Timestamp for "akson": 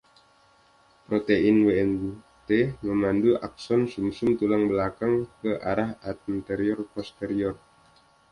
3.49-3.81